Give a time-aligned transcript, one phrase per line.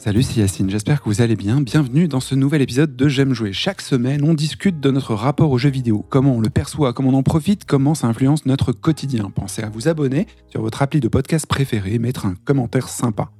[0.00, 1.60] Salut, c'est Yacine, j'espère que vous allez bien.
[1.60, 3.52] Bienvenue dans ce nouvel épisode de J'aime jouer.
[3.52, 7.10] Chaque semaine, on discute de notre rapport aux jeux vidéo, comment on le perçoit, comment
[7.10, 9.28] on en profite, comment ça influence notre quotidien.
[9.28, 13.30] Pensez à vous abonner sur votre appli de podcast préféré, mettre un commentaire sympa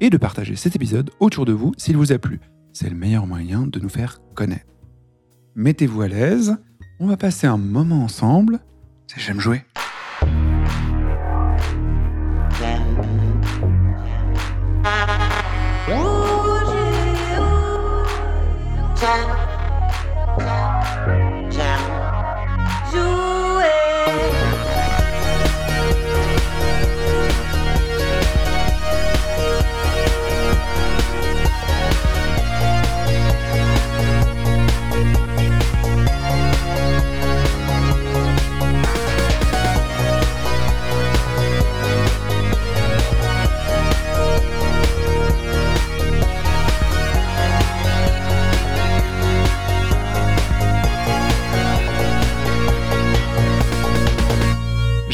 [0.00, 2.40] et de partager cet épisode autour de vous s'il vous a plu.
[2.72, 4.64] C'est le meilleur moyen de nous faire connaître.
[5.54, 6.56] Mettez-vous à l'aise,
[6.98, 8.60] on va passer un moment ensemble.
[9.06, 9.64] C'est J'aime jouer.
[18.96, 19.35] time.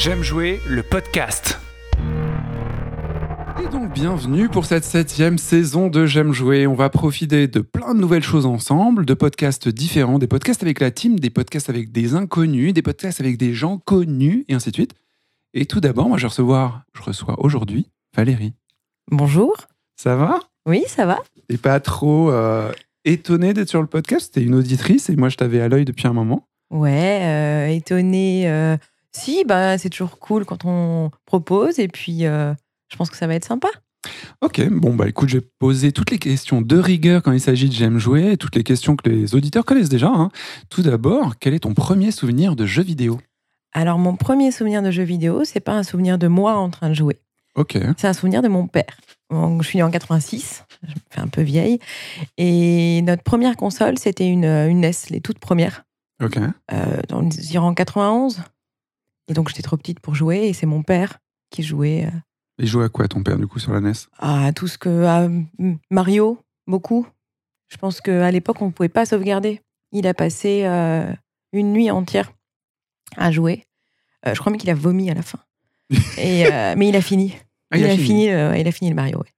[0.04, 1.60] J'aime jouer le podcast.
[3.62, 6.66] Et donc bienvenue pour cette septième saison de J'aime jouer.
[6.66, 10.80] On va profiter de plein de nouvelles choses ensemble, de podcasts différents, des podcasts avec
[10.80, 14.70] la team, des podcasts avec des inconnus, des podcasts avec des gens connus et ainsi
[14.70, 14.94] de suite.
[15.54, 18.54] Et tout d'abord, moi je recevoir, je reçois aujourd'hui Valérie.
[19.08, 19.54] Bonjour.
[19.94, 20.40] Ça va?
[20.66, 21.20] Oui, ça va.
[21.48, 22.72] Et pas trop euh,
[23.04, 24.34] étonnée d'être sur le podcast?
[24.34, 26.48] T'es une auditrice et moi je t'avais à l'œil depuis un moment.
[26.72, 28.50] Ouais, euh, étonnée.
[28.50, 28.76] euh,
[29.14, 32.52] si, bah, c'est toujours cool quand on propose et puis euh,
[32.90, 33.68] je pense que ça va être sympa.
[34.40, 37.68] Ok, bon bah écoute, je vais poser toutes les questions de rigueur quand il s'agit
[37.68, 40.08] de J'aime jouer, toutes les questions que les auditeurs connaissent déjà.
[40.08, 40.30] hein.
[40.70, 43.20] Tout d'abord, quel est ton premier souvenir de jeu vidéo?
[43.72, 46.88] Alors, mon premier souvenir de jeu vidéo, c'est pas un souvenir de moi en train
[46.88, 47.20] de jouer.
[47.54, 48.98] Ok, C'est un souvenir de mon père.
[49.30, 51.78] Donc, je suis née en 86, je me fais un peu vieille.
[52.38, 55.84] Et notre première console, c'était une, une NES, les toutes premières,
[56.22, 56.38] ok.
[56.72, 58.42] euh, dans les en 91.
[59.32, 62.10] Et donc, j'étais trop petite pour jouer et c'est mon père qui jouait euh,
[62.58, 65.04] Il joue à quoi ton père du coup sur la NES à tout ce que.
[65.04, 67.06] à mm, Mario, beaucoup.
[67.68, 69.62] Je pense qu'à l'époque, on ne pouvait pas sauvegarder.
[69.90, 71.10] Il a passé euh,
[71.54, 72.30] une nuit entière
[73.16, 73.64] à jouer.
[74.26, 75.38] Euh, je crois même qu'il a vomi à la fin.
[76.18, 77.34] Et, euh, mais il a fini.
[77.70, 79.16] Ah, il, a fini, euh, il a fini le Mario.
[79.18, 79.32] ouais.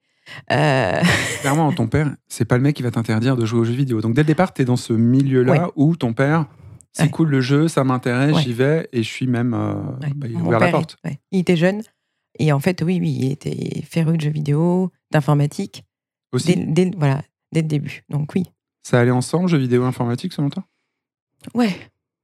[0.50, 1.00] Euh,
[1.40, 4.00] Clairement, ton père, c'est pas le mec qui va t'interdire de jouer aux jeux vidéo.
[4.00, 5.72] Donc dès le départ, t'es dans ce milieu-là Ouais.
[5.76, 6.46] où ton père,
[6.96, 7.10] c'est Ouais.
[7.10, 8.42] cool le jeu, ça m'intéresse, Ouais.
[8.42, 9.52] j'y vais et je suis même.
[9.52, 10.12] euh, ouais.
[10.14, 10.96] bah, ouvert la porte.
[11.32, 11.82] il- était jeune.
[12.38, 15.84] Et en fait, oui, oui, il était féru de jeux vidéo, d'informatique,
[16.32, 17.22] Aussi, dès, dès- voilà,
[17.52, 18.02] dès le début.
[18.08, 18.44] Donc oui.
[18.82, 20.64] ça allait ensemble, jeux vidéo informatique selon toi?
[21.54, 21.76] Ouais,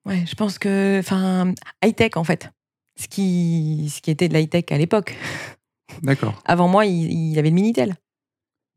[0.06, 1.52] ouais, je pense que, enfin,
[1.84, 2.50] high-tech en fait.
[2.98, 5.16] Ce qui, ce qui était de l'high-tech à l'époque.
[6.02, 6.40] D'accord.
[6.44, 7.94] Avant moi, il, il avait le Minitel.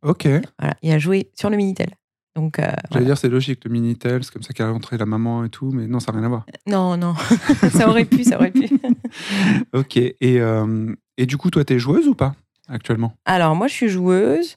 [0.03, 0.27] Ok.
[0.59, 1.89] Voilà, il a joué sur le Minitel.
[2.35, 3.05] Donc, euh, J'allais voilà.
[3.05, 5.71] dire, c'est logique, le Minitel, c'est comme ça qu'elle a rentré la maman et tout,
[5.71, 6.45] mais non, ça n'a rien à voir.
[6.67, 7.13] non, non,
[7.71, 8.69] ça aurait pu, ça aurait pu.
[9.73, 9.97] Ok.
[9.97, 12.35] Et, euh, et du coup, toi, t'es joueuse ou pas
[12.67, 13.13] actuellement?
[13.25, 14.55] Alors, moi, je suis joueuse.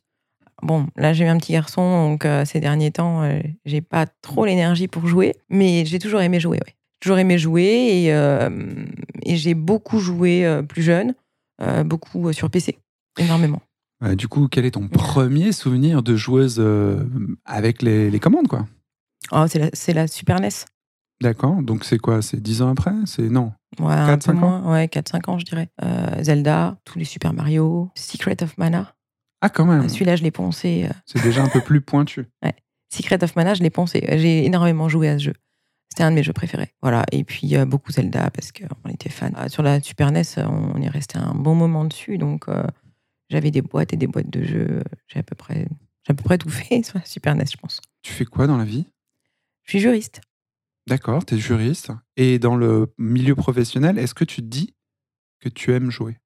[0.63, 4.07] Bon, là, j'ai eu un petit garçon, donc euh, ces derniers temps, euh, j'ai pas
[4.23, 6.75] trop l'énergie pour jouer, mais j'ai toujours aimé jouer, ouais.
[7.01, 7.65] Toujours aimé jouer
[8.05, 8.49] et, euh,
[9.23, 11.15] et j'ai beaucoup joué euh, plus jeune,
[11.61, 12.79] euh, beaucoup euh, sur PC,
[13.19, 13.61] énormément.
[14.03, 17.05] Euh, Du coup, quel est ton premier souvenir de joueuse euh,
[17.45, 18.67] avec les, les commandes, quoi?
[19.33, 19.59] Oh, c'est
[19.95, 20.49] la, la Super NES.
[21.23, 21.63] D'accord.
[21.63, 22.21] Donc, c'est quoi?
[22.23, 22.93] C'est 10 ans après?
[23.07, 23.53] C'est non?
[23.81, 24.61] Ouais, un 4, peu 5 ans?
[24.61, 24.73] moins.
[24.73, 25.69] Ouais, 4-5 ans, je dirais.
[25.83, 28.95] Euh, Zelda, tous les Super Mario, Secret of Mana.
[29.41, 29.89] Ah, quand même.
[29.89, 30.89] Celui-là, je l'ai poncé.
[31.07, 32.27] C'est déjà un peu plus pointu.
[32.95, 34.05] Secret of Mana, je l'ai poncé.
[34.19, 35.35] J'ai énormément joué à ce jeu.
[35.91, 36.73] C'était un de mes jeux préférés.
[36.83, 37.05] Voilà.
[37.13, 39.31] Et puis, euh, beaucoup Zelda, parce qu'on était fans.
[39.49, 42.19] Sur la Super NES, on est resté un bon moment dessus.
[42.19, 42.63] Donc, euh,
[43.29, 44.83] j'avais des boîtes et des boîtes de jeux.
[45.09, 45.67] J'ai à peu près,
[46.05, 47.81] j'ai à peu près tout fait sur la Super NES, je pense.
[48.03, 48.87] Tu fais quoi dans la vie?
[49.65, 50.21] Je suis juriste.
[50.87, 51.91] D'accord, t'es juriste.
[52.17, 54.75] Et dans le milieu professionnel, est-ce que tu dis
[55.41, 56.19] que tu aimes jouer?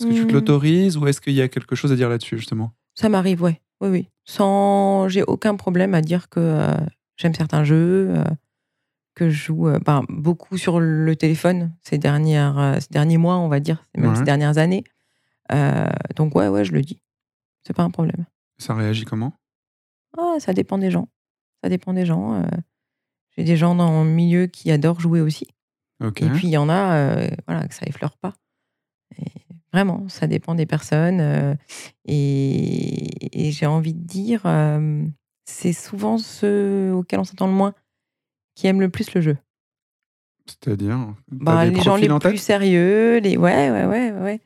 [0.00, 0.34] Est-ce que tu te Hmm.
[0.34, 2.72] l'autorises ou est-ce qu'il y a quelque chose à dire là-dessus, justement?
[2.94, 3.60] Ça m'arrive, ouais.
[3.80, 4.08] Oui, oui.
[4.24, 6.74] Sans, j'ai aucun problème à dire que euh,
[7.16, 8.24] j'aime certains jeux, euh,
[9.14, 13.36] que je joue euh, ben, beaucoup sur le téléphone ces, dernières, euh, ces derniers mois,
[13.38, 14.16] on va dire, même Ouais.
[14.16, 14.84] ces dernières années.
[15.52, 17.00] Euh, donc, ouais, ouais, je le dis.
[17.66, 18.26] C'est pas un problème.
[18.58, 19.32] Ça réagit comment?
[20.16, 21.08] Ah, ça dépend des gens.
[21.62, 22.34] Ça dépend des gens.
[22.42, 22.46] euh.
[23.36, 25.46] J'ai des gens dans le milieu qui adorent jouer aussi.
[26.02, 26.22] Ok.
[26.22, 28.34] Et puis, il y en a, euh, voilà, que ça effleure pas.
[29.18, 29.24] Et
[29.72, 31.20] vraiment, ça dépend des personnes.
[31.20, 31.54] euh,
[32.04, 35.04] et et j'ai envie de dire, euh,
[35.44, 37.74] c'est souvent ceux auxquels on s'attend le moins
[38.54, 39.36] qui aiment le plus le jeu.
[40.46, 41.14] C'est-à-dire?
[41.30, 44.40] T'as Bah, des les gens profils les en plus sérieux, les ouais, ouais, ouais, ouais.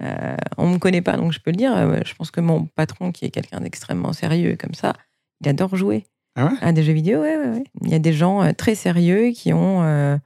[0.00, 1.76] Euh, on me connaît pas, donc je peux le dire.
[1.76, 4.92] Euh, je pense que mon patron, qui est quelqu'un d'extrêmement sérieux comme ça,
[5.40, 6.06] il adore jouer
[6.36, 6.52] Ah ouais?
[6.60, 7.20] à des jeux vidéo.
[7.22, 7.64] Ouais.
[7.82, 10.16] Il y a des gens euh, très sérieux qui ont, euh,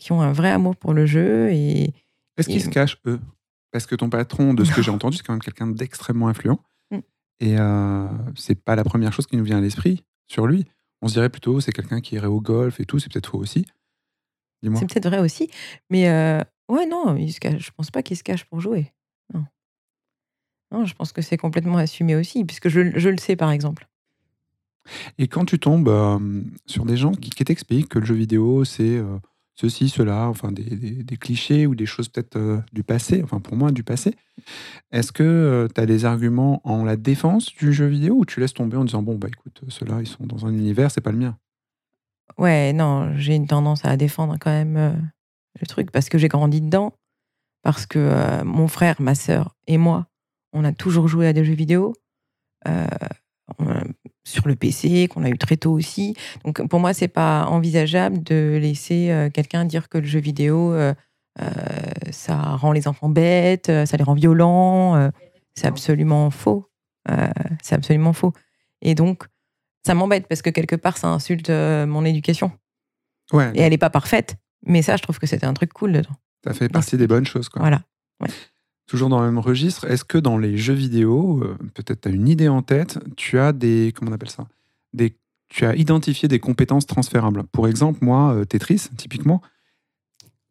[0.00, 1.50] qui ont un vrai amour pour le jeu.
[1.52, 1.92] Et
[2.36, 3.20] Est-ce qu'ils Et- se cachent, eux?
[3.70, 6.58] Parce que ton patron, de ce que j'ai entendu, c'est quand même quelqu'un d'extrêmement influent.
[6.90, 6.96] Mm.
[7.40, 10.64] Et euh, c'est pas la première chose qui nous vient à l'esprit sur lui.
[11.02, 12.98] On se dirait plutôt, c'est quelqu'un qui irait au golf et tout.
[12.98, 13.64] C'est peut-être faux aussi.
[14.62, 14.80] Dis-moi.
[14.80, 15.48] c'est peut-être vrai aussi.
[15.90, 16.08] Mais
[16.68, 17.66] ouais, non, il se cache.
[17.66, 18.92] je pense pas qu'il se cache pour jouer.
[19.34, 19.44] Non.
[20.70, 23.88] Non, je pense que c'est complètement assumé aussi, puisque je, je le sais, par exemple.
[25.18, 26.18] Et quand tu tombes euh,
[26.66, 29.18] sur des gens qui, qui t'expliquent que le jeu vidéo, c'est euh,
[29.54, 33.40] ceci, cela, enfin des, des- des clichés ou des choses peut-être euh, du passé, enfin
[33.40, 34.14] pour moi du passé,
[34.92, 38.54] est-ce que tu as des arguments en la défense du jeu vidéo ou tu laisses
[38.54, 41.18] tomber en disant, bon, bah écoute, ceux-là, ils sont dans un univers, c'est pas le
[41.18, 41.36] mien?
[42.38, 45.10] Ouais, non, j'ai une tendance à défendre quand même
[45.60, 46.92] le truc parce que j'ai grandi dedans,
[47.62, 50.06] parce que euh, mon frère, ma sœur et moi,
[50.52, 51.94] on a toujours joué à des jeux vidéo
[52.66, 52.86] euh,
[54.24, 56.14] sur le PC, qu'on a eu très tôt aussi.
[56.44, 60.74] Donc pour moi, c'est pas envisageable de laisser euh, quelqu'un dire que le jeu vidéo,
[62.10, 65.10] ça rend les enfants bêtes, ça les rend violents.
[65.54, 66.68] c'est absolument faux.
[67.62, 68.32] C'est absolument faux.
[68.82, 69.24] Et donc,
[69.86, 72.50] ça m'embête parce que quelque part, ça insulte mon éducation.
[73.32, 74.36] Ouais, Et elle n'est pas parfaite.
[74.66, 76.16] Mais ça, je trouve que c'était un truc cool dedans.
[76.44, 77.48] ça fait partie des bonnes choses.
[77.48, 77.60] Quoi.
[77.60, 77.82] Voilà.
[78.86, 82.10] Toujours dans le même registre, est-ce que dans les jeux vidéo, euh, peut-être tu as
[82.10, 83.92] une idée en tête, tu as des.
[83.94, 84.48] Comment on appelle ça?
[84.94, 85.14] Des,
[85.50, 87.44] Tu as identifié des compétences transférables.
[87.52, 89.42] Pour exemple, moi, euh, Tetris, typiquement,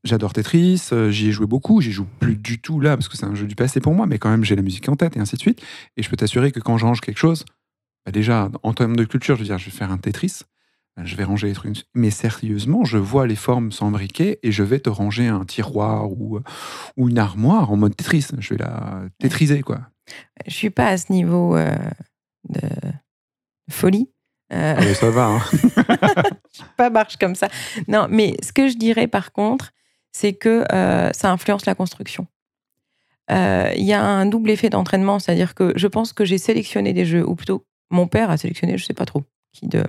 [0.03, 3.17] j'adore Tetris, euh, j'y ai joué beaucoup, j'y joue plus du tout là parce que
[3.17, 5.17] c'est un jeu du passé pour moi, mais quand même j'ai la musique en tête
[5.17, 5.61] et ainsi de suite.
[5.97, 7.43] Et je peux t'assurer que quand je range quelque chose,
[8.05, 10.41] bah déjà, en termes de culture, je veux dire, je vais faire un Tetris,
[11.03, 11.85] je vais ranger les trucs.
[11.93, 16.39] Mais sérieusement, je vois les formes s'embriquer et je vais te ranger un tiroir ou,
[16.97, 18.27] ou une armoire en mode Tetris.
[18.39, 19.81] Je vais la tétriser, quoi.
[20.45, 21.75] Je suis pas à ce niveau euh,
[22.49, 22.69] de
[23.69, 24.09] folie.
[24.53, 25.41] Euh, Ah, mais ça va, hein.
[26.77, 27.49] pas marche comme ça.
[27.87, 29.71] Non, mais ce que je dirais par contre,
[30.13, 32.27] c'est que euh, ça influence la construction.
[33.29, 36.93] Euh, Il y a un double effet d'entraînement, c'est-à-dire que je pense que j'ai sélectionné
[36.93, 39.83] des jeux, ou plutôt mon père a sélectionné, je sais pas trop, qui de,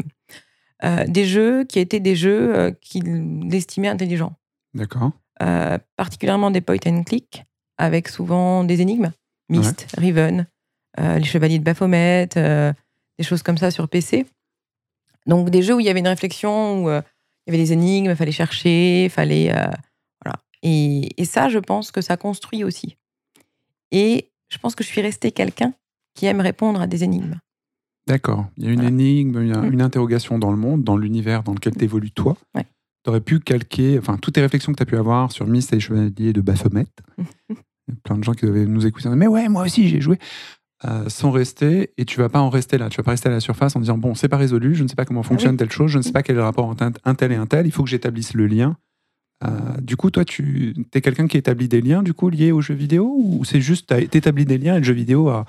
[0.84, 4.34] euh, des jeux qui étaient des jeux euh, qu'il estimait intelligents.
[4.74, 5.12] D'accord.
[5.42, 7.44] Euh, particulièrement des point and click,
[7.78, 9.12] avec souvent des énigmes,
[9.48, 10.46] Myst, Riven,
[10.98, 14.26] euh, les Chevaliers de Baphomet, des choses comme ça sur PC.
[15.26, 17.02] Donc des jeux où il y avait une réflexion, où il
[17.46, 19.52] y avait des énigmes, il fallait chercher, il fallait...
[20.22, 20.38] voilà.
[20.62, 22.96] Et, et ça, je pense que ça construit aussi.
[23.90, 25.72] Et je pense que je suis restée quelqu'un
[26.14, 27.38] qui aime répondre à des énigmes.
[28.08, 28.46] D'accord.
[28.56, 28.88] Il y a une Voilà.
[28.90, 32.10] énigme, il y a une interrogation dans le monde, dans l'univers dans lequel tu évolues
[32.10, 32.36] toi.
[32.54, 32.64] Ouais.
[33.04, 35.72] Tu aurais pu calquer, enfin, toutes tes réflexions que tu as pu avoir sur Myst
[35.72, 36.86] et les Chevaliers de Baphomet.
[37.18, 37.54] Il
[37.88, 39.08] y a plein de gens qui devaient nous écouter.
[39.10, 40.18] Mais ouais, moi aussi, j'ai joué.
[40.84, 42.88] Euh, sans rester, et tu vas pas en rester là.
[42.88, 44.88] Tu vas pas rester à la surface en disant bon, c'est pas résolu, je ne
[44.88, 46.88] sais pas comment fonctionne telle chose, je ne sais pas quel est le rapport entre
[47.04, 48.76] un, tel et un tel, il faut que j'établisse le lien.
[49.44, 49.48] Euh,
[49.80, 52.74] du coup, toi, tu es quelqu'un qui établit des liens du coup liés aux jeux
[52.74, 55.46] vidéo ou c'est juste tu établis des liens et le jeu vidéo a,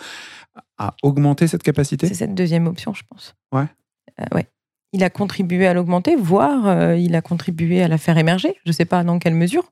[0.78, 2.08] a augmenté cette capacité?
[2.08, 3.36] C'est cette deuxième option, je pense.
[3.52, 3.66] Ouais.
[4.20, 4.48] Euh, ouais.
[4.92, 8.56] Il a contribué à l'augmenter, voire euh, il a contribué à la faire émerger.
[8.66, 9.72] Je ne sais pas dans quelle mesure.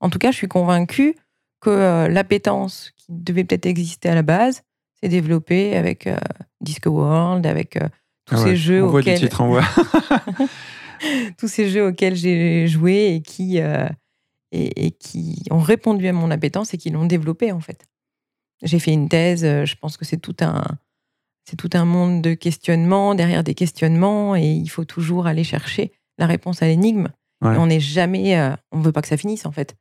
[0.00, 1.16] En tout cas, je suis convaincue
[1.60, 4.62] que euh, l'appétence qui devait peut-être exister à la base
[5.00, 6.16] s'est développée avec euh,
[6.60, 7.78] Disco World, avec
[8.26, 9.64] tous Ah ces jeux on voit du auxquels titre en voix.
[11.38, 16.30] tous ces jeux auxquels j'ai joué et qui et, et qui ont répondu à mon
[16.30, 17.86] appétence et qui l'ont développé en fait.
[18.62, 20.62] J'ai fait une thèse, euh, je pense que c'est tout un
[21.44, 25.92] c'est tout un monde de questionnements derrière des questionnements et il faut toujours aller chercher
[26.16, 27.08] la réponse à l'énigme.
[27.42, 27.56] Ouais.
[27.58, 29.76] On n'est jamais euh, on veut pas que ça finisse en fait.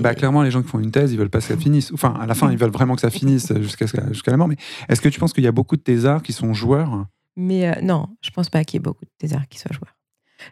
[0.00, 1.92] Bah, clairement, les gens qui font une thèse, ils veulent pas que ça finisse.
[1.92, 4.48] Enfin, à la fin, ils veulent vraiment que ça finisse jusqu'à jusqu'à la mort.
[4.48, 4.56] Mais
[4.88, 7.06] est-ce que tu penses qu'il y a beaucoup de thésards qui sont joueurs?
[7.36, 9.96] Mais euh, non, je pense pas qu'il y ait beaucoup de thésards qui soient joueurs.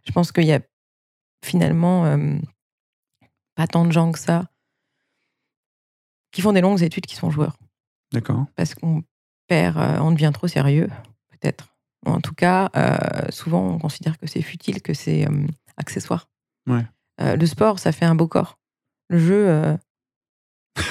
[0.05, 0.61] Je pense qu'il y a
[1.45, 2.37] finalement euh,
[3.57, 4.45] pas tant de gens que ça
[6.37, 7.57] qui font des longues études qui sont joueurs.
[8.13, 8.45] D'accord.
[8.57, 9.03] Parce qu'on
[9.49, 10.91] perd, euh, on devient trop sérieux,
[11.31, 11.75] peut-être.
[12.05, 12.99] En tout cas, euh,
[13.31, 15.47] souvent on considère que c'est futile, que c'est euh,
[15.79, 16.29] accessoire.
[16.69, 16.85] Ouais.
[17.23, 18.59] Euh, le sport, ça fait un beau corps.
[19.09, 19.79] Le jeu,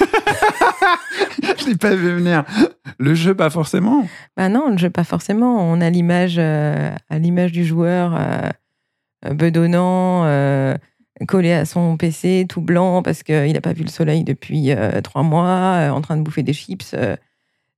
[1.42, 2.44] Je l'ai pas vu venir.
[2.98, 4.04] Le jeu, pas forcément.
[4.36, 5.60] bah non, le jeu pas forcément.
[5.60, 8.18] On a l'image, à l'image du joueur
[9.30, 10.24] bedonnant,
[11.26, 15.00] collé à son PC, tout blanc parce qu'il n'a pas vu le soleil depuis euh,
[15.00, 15.46] trois mois,
[15.78, 16.92] euh, en train de bouffer des chips.
[16.94, 17.16] euh,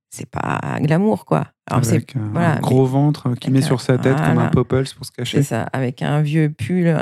[0.09, 1.47] c'est pas glamour, quoi.
[1.69, 4.33] Alors c'est avec un, voilà, gros ventre qui met un- sur sa tête comme un
[4.33, 4.49] voilà.
[4.49, 5.37] popples pour se cacher.
[5.37, 6.93] C'est ça, avec un vieux pull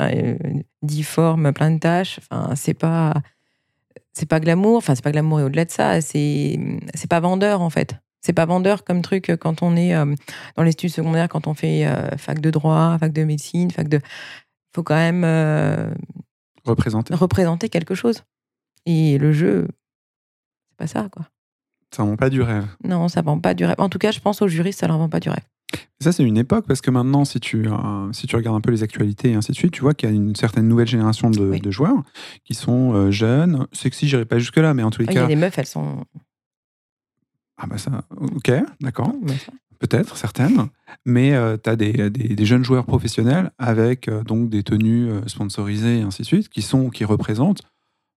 [0.82, 2.20] difforme, plein de taches.
[2.30, 3.14] Enfin, c'est pas,
[4.12, 4.76] c'est pas glamour.
[4.76, 6.58] Enfin, c'est pas glamour et au-delà de ça, c'est
[6.94, 7.96] c'est pas vendeur en fait.
[8.20, 9.94] C'est pas vendeur comme truc quand on est
[10.56, 11.86] dans les études secondaires, quand on fait
[12.18, 14.00] fac de droit, fac de médecine, fac de.
[14.74, 15.24] faut quand même
[16.68, 17.14] Représenter.
[17.14, 18.22] représenter quelque chose.
[18.86, 19.66] Et le jeu,
[20.70, 21.26] c'est pas ça, quoi.
[21.94, 22.66] Ça vend pas du rêve.
[22.84, 23.76] Non, ça vend pas du rêve.
[23.78, 25.44] En tout cas, je pense aux juristes, ça leur vend pas du rêve.
[26.00, 28.70] Ça, c'est une époque parce que maintenant, si tu, euh, si tu regardes un peu
[28.70, 31.30] les actualités et ainsi de suite, tu vois qu'il y a une certaine nouvelle génération
[31.30, 31.60] de, Oui.
[31.60, 32.02] de joueurs
[32.44, 35.18] qui sont euh, jeunes, sexy, j'irai pas jusque-là, mais en tous les Ah, Il y
[35.18, 35.26] a cas.
[35.28, 36.04] des meufs, elles sont.
[37.56, 39.12] Ah, bah ça, ok, d'accord.
[39.78, 40.68] Peut-être, certaines.
[41.04, 41.32] Mais
[41.62, 45.98] tu as des, des- des jeunes joueurs professionnels avec euh, donc des tenues euh, sponsorisées
[46.00, 47.62] et ainsi de suite, qui, sont, qui représentent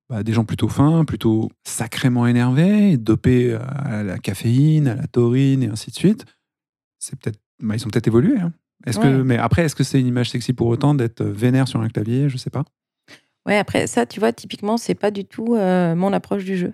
[0.09, 5.61] bah, des gens plutôt fins, plutôt sacrément énervés, dopés à la caféine, à la taurine
[5.63, 6.25] et ainsi de suite.
[6.99, 8.39] C'est peut-être, bah, ils ont peut-être évolué.
[8.39, 8.51] hein.
[8.87, 11.79] Est-ce que, mais après, est-ce que c'est une image sexy pour autant d'être vénère sur
[11.81, 12.27] un clavier?
[12.29, 12.65] Je sais pas.
[13.45, 16.73] Ouais, après, ça, tu vois, typiquement, c'est pas du tout euh, mon approche du jeu.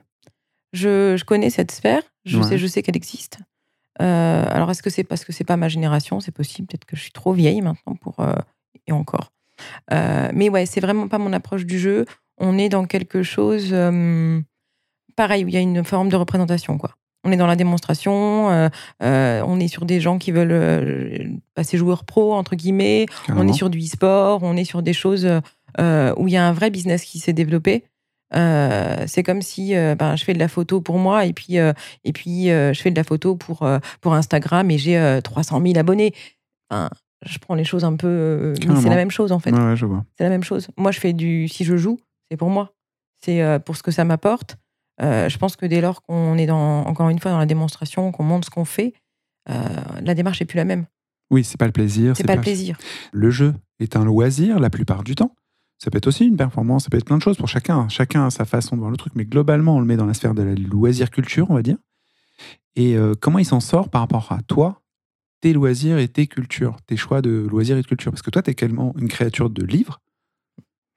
[0.71, 2.43] Je, je connais cette sphère, je Ouais.
[2.43, 3.39] sais, je sais qu'elle existe.
[4.01, 6.19] Euh, alors, est-ce que c'est parce que c'est pas ma génération?
[6.19, 8.19] C'est possible, peut-être que je suis trop vieille maintenant pour.
[8.19, 8.33] euh,
[8.87, 9.31] et encore.
[9.91, 12.05] Euh, mais ouais, c'est vraiment pas mon approche du jeu.
[12.37, 13.75] On est dans quelque chose.
[15.15, 16.91] pareil, où il y a une forme de représentation, quoi.
[17.23, 18.69] On est dans la démonstration,
[19.01, 23.69] on est sur des gens qui veulent passer joueur pro, entre guillemets, on est sur
[23.69, 25.25] du e-sport, on est sur des choses
[25.77, 27.83] où il y a un vrai business qui s'est développé.
[28.35, 31.59] Euh, c'est comme si euh, ben, je fais de la photo pour moi et puis,
[31.59, 31.71] euh,
[32.03, 33.67] et puis je fais de la photo pour,
[34.01, 36.13] pour Instagram et j'ai euh, 300 000 abonnés.
[36.69, 36.89] Enfin,
[37.25, 38.53] je prends les choses un peu.
[38.59, 39.51] c'est la même chose en fait.
[39.51, 39.99] Ouais, ouais.
[40.17, 40.67] C'est la même chose.
[40.77, 41.47] Moi, je fais du.
[41.47, 42.73] Si je joue, c'est pour moi.
[43.23, 44.57] C'est pour ce que ça m'apporte.
[44.99, 48.23] Je pense que dès lors qu'on est dans, encore une fois dans la démonstration, qu'on
[48.23, 48.93] montre ce qu'on fait,
[49.47, 50.85] la démarche est plus la même.
[51.31, 52.15] Oui, c'est pas le plaisir.
[52.15, 52.77] C'est pas, le plaisir.
[53.11, 55.33] Le jeu est un loisir la plupart du temps.
[55.79, 57.87] Ça peut être aussi une performance, ça peut être plein de choses pour chacun.
[57.87, 60.15] Chacun a sa façon de voir le truc, mais globalement, on le met dans la
[60.15, 61.77] sphère de la loisir culture, on va dire.
[62.75, 64.81] Et euh, comment il s'en sort par rapport à toi,
[65.41, 68.11] tes loisirs et tes cultures, tes choix de loisirs et de culture?
[68.11, 69.99] Parce que toi, tu es tellement une créature de livres.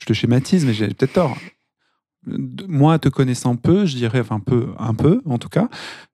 [0.01, 1.37] Je te schématise, mais j'ai peut-être tort.
[2.69, 5.69] Moi, te connaissant peu, je dirais, enfin peu, un peu en tout cas,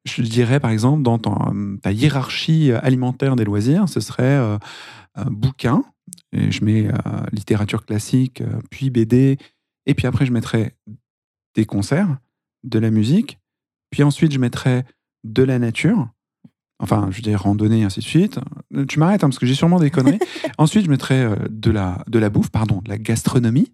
[0.05, 4.57] je dirais par exemple dans ta hiérarchie alimentaire des loisirs, ce serait euh,
[5.17, 5.83] un bouquin,
[6.33, 6.93] et je mets euh,
[7.33, 9.39] littérature classique, euh, puis BD,
[9.87, 10.75] et puis après je mettrais
[11.55, 12.19] des concerts,
[12.65, 13.39] de la musique,
[13.91, 14.85] puis ensuite je mettrais
[15.25, 16.09] de la nature,
[16.79, 18.39] enfin je veux dire randonnée, ainsi de suite.
[18.75, 20.19] Euh, Tu m'arrêtes hein, parce que j'ai sûrement des conneries.
[20.59, 23.73] ensuite je mettrais euh, de, la, de la bouffe, pardon, de la gastronomie,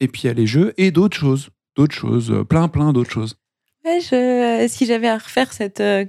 [0.00, 3.10] et puis il y a les jeux et d'autres choses, d'autres choses, plein plein d'autres
[3.12, 3.36] choses.
[3.84, 6.04] Ouais, je- si j'avais à refaire cette, euh,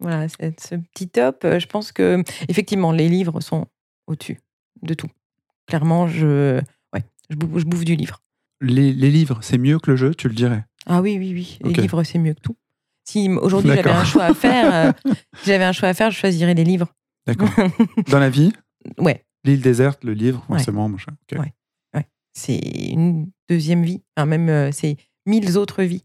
[0.00, 3.66] voilà, cette- ce petit top, je pense que effectivement les livres sont
[4.08, 4.38] au-dessus
[4.82, 5.08] de tout.
[5.66, 6.60] Clairement, je,
[6.92, 8.20] ouais, je, bouffe, je bouffe du livre.
[8.60, 10.64] Les, les livres, c'est mieux que le jeu, tu le dirais?
[10.86, 11.58] Ah oui, oui, oui.
[11.64, 12.56] Les livres, c'est mieux que tout.
[13.04, 14.92] Si aujourd'hui j'avais un choix à faire, euh,
[15.38, 16.88] si j'avais un choix à faire, je choisirais les livres.
[17.26, 17.50] D'accord.
[18.08, 18.52] Dans la vie,
[18.98, 20.88] Ouais, l'île déserte, le livre, forcément.
[20.88, 22.06] Ouais.
[22.32, 24.02] c'est une deuxième vie.
[24.16, 24.96] Enfin, même, euh, c'est
[25.26, 26.04] mille autres vies,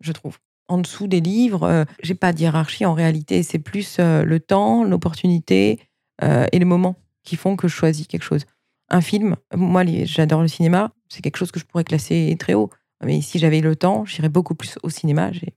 [0.00, 0.38] je trouve.
[0.68, 3.42] En dessous des livres, euh, j'ai pas de hiérarchie en réalité.
[3.42, 5.80] C'est plus le temps, l'opportunité
[6.22, 6.96] et le moment
[7.30, 8.44] qui font que je choisis quelque chose.
[8.88, 10.90] Un film, moi, j'adore le cinéma.
[11.08, 12.70] C'est quelque chose que je pourrais classer très haut.
[13.04, 15.30] Mais si j'avais le temps, j'irais beaucoup plus au cinéma.
[15.30, 15.54] J'ai,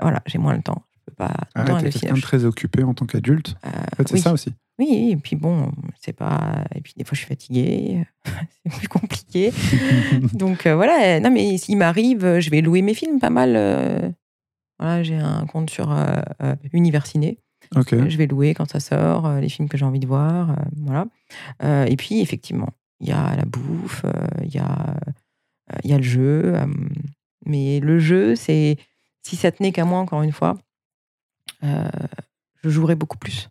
[0.00, 0.82] voilà, j'ai moins le temps.
[0.94, 1.34] Je peux pas.
[1.56, 3.56] Ah, temps quelqu'un très occupé en tant qu'adulte.
[3.66, 4.20] Euh, En fait, c'est oui.
[4.20, 4.52] ça aussi.
[4.78, 6.64] Oui, et puis bon, c'est pas.
[6.76, 8.04] Et puis des fois, je suis fatiguée.
[8.64, 9.52] c'est plus compliqué.
[10.34, 13.54] Donc euh, voilà, euh, non mais s'il m'arrive, je vais louer mes films pas mal.
[13.56, 14.08] euh,
[14.78, 15.92] Voilà, j'ai un compte sur
[16.72, 17.40] Universiné.
[18.08, 20.50] Je vais louer quand ça sort, euh, les films que j'ai envie de voir.
[20.50, 21.06] euh, voilà.
[21.62, 22.68] Euh, et puis effectivement,
[23.00, 24.04] il y a la bouffe,
[24.42, 24.94] il y, a,
[25.84, 26.54] il y a le jeu.
[27.46, 28.76] mais le jeu, c'est.
[29.22, 30.56] Si ça tenait qu'à moi, encore une fois,
[31.64, 31.88] euh,
[32.62, 33.48] je jouerais beaucoup plus.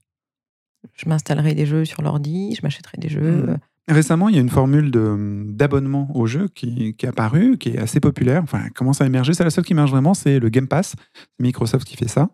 [0.95, 3.45] Je m'installerais des jeux sur l'ordi, je m'achèterais des jeux.
[3.47, 3.57] Mhm.
[3.89, 7.69] Récemment, il y a une formule de- d'abonnement au jeu qui, qui est apparue, qui
[7.69, 8.43] est assez populaire.
[8.43, 9.33] Enfin, elle commence à émerger.
[9.33, 10.95] C'est la seule qui marche vraiment, c'est le Game Pass.
[11.13, 12.29] C'est Microsoft qui fait ça.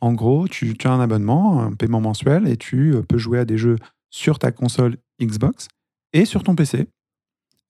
[0.00, 3.38] En gros, tu, tu as un abonnement, un paiement mensuel, et tu euh, peux jouer
[3.38, 3.76] à des jeux
[4.10, 5.68] sur ta console Xbox
[6.12, 6.86] et sur ton PC.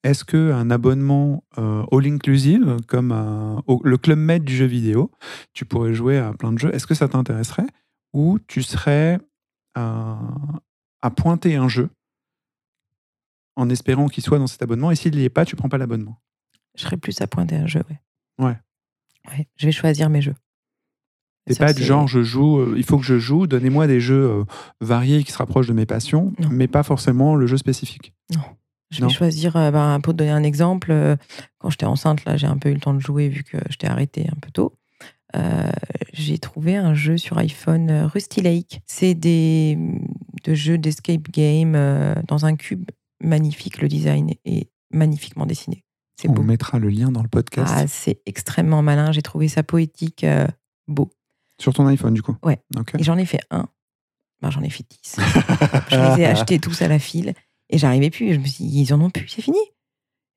[0.05, 5.11] Est-ce qu'un abonnement euh, all-inclusive, comme un- au- le Club Med du jeu vidéo,
[5.53, 7.67] tu pourrais jouer à plein de jeux, est-ce que ça t'intéresserait
[8.13, 9.19] Ou tu serais
[9.75, 10.19] à,
[11.03, 11.89] à pointer un jeu
[13.57, 15.79] en espérant qu'il soit dans cet abonnement, et s'il n'y est pas, tu prends pas
[15.79, 16.19] l'abonnement?
[16.75, 18.01] Je serais plus à pointer un jeu, ouais.
[18.45, 18.57] Ouais.
[19.29, 20.35] Ouais, je vais choisir mes jeux.
[21.49, 23.99] C'est Ça, pas du genre, je joue, euh, il faut que je joue, donnez-moi des
[24.01, 24.45] jeux euh,
[24.81, 26.49] variés qui se rapprochent de mes passions, Non.
[26.53, 28.15] mais pas forcément le jeu spécifique.
[28.91, 29.09] Je Non.
[29.09, 30.95] vais choisir, euh, ben, pour te donner un exemple,
[31.59, 33.89] quand j'étais enceinte, là, j'ai un peu eu le temps de jouer vu que j'étais
[33.89, 34.75] arrêtée un peu tôt.
[36.13, 38.83] J'ai trouvé un jeu sur iPhone, Rusty Lake.
[38.87, 39.79] C'est des
[40.45, 41.73] de jeux d'escape game
[42.29, 42.85] dans un cube
[43.23, 43.81] magnifique.
[43.81, 45.85] Le design est magnifiquement dessiné.
[46.21, 46.43] C'est On beau.
[46.43, 47.73] mettra le lien dans le podcast.
[47.75, 49.11] Ah, c'est extrêmement malin.
[49.13, 50.27] J'ai trouvé ça poétique,
[50.87, 51.11] beau.
[51.61, 52.59] Sur ton iPhone, du coup Ouais.
[52.99, 53.69] Et j'en ai fait un.
[54.41, 55.17] Ben, j'en ai fait dix.
[55.91, 57.35] je les ai achetés tous à la file
[57.71, 58.35] et j'arrivais plus.
[58.35, 59.59] Je me suis dit, ils en ont plus, c'est fini.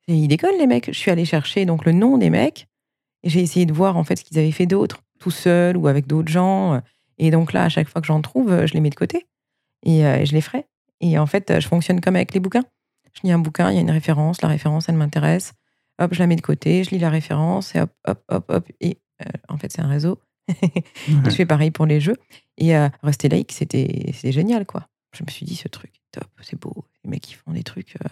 [0.08, 0.88] Et ils déconnent, les mecs.
[0.88, 2.68] Je suis allée chercher donc le nom des mecs
[3.24, 5.88] et j'ai essayé de voir en fait ce qu'ils avaient fait d'autre, tout seul ou
[5.88, 6.82] avec d'autres gens.
[7.18, 9.26] Et donc là, à chaque fois que j'en trouve, je les mets de côté
[9.84, 10.66] et euh, je les ferai.
[11.02, 12.64] Et en fait, je fonctionne comme avec les bouquins.
[13.14, 15.54] Je lis un bouquin, il y a une référence, la référence, elle m'intéresse.
[16.00, 18.68] Hop, je la mets de côté, je lis la référence et hop, hop, hop, hop.
[18.82, 20.20] Et euh, en fait, c'est un réseau.
[20.48, 22.16] Je fais pareil pour les jeux.
[22.58, 24.88] Et euh, rester laïque, c'était génial, quoi.
[25.18, 26.86] Je me suis dit, ce truc top, c'est beau.
[27.04, 28.10] Les mecs, ils font des trucs euh,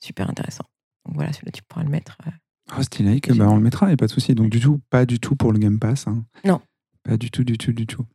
[0.00, 0.66] super intéressants.
[1.06, 2.18] Donc voilà, celui-là, tu pourras le mettre.
[2.26, 2.30] euh.
[2.76, 4.34] Rusty Lake, bah, on le mettra, il n'y a pas de souci.
[4.34, 6.06] Donc, du tout, pas du tout pour le Game Pass.
[6.06, 6.24] hein.
[6.44, 6.60] Non.
[7.02, 8.06] Pas du tout, du tout, du tout.